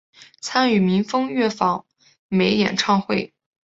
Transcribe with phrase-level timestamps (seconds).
[0.41, 1.85] 参与民风乐府访
[2.27, 3.35] 美演唱会。